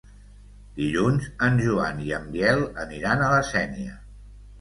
[0.77, 3.95] Dilluns en Joan i en Biel aniran a la Sénia.